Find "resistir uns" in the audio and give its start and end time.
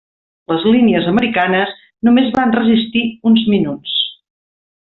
2.57-3.45